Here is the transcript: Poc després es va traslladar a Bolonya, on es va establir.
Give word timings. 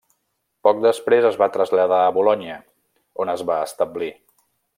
Poc 0.67 0.79
després 0.85 1.27
es 1.29 1.37
va 1.41 1.49
traslladar 1.57 1.99
a 2.07 2.15
Bolonya, 2.17 2.57
on 3.25 3.35
es 3.37 3.45
va 3.53 3.61
establir. 3.69 4.11